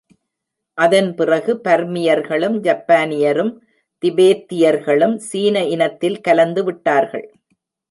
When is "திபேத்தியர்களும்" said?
4.03-5.15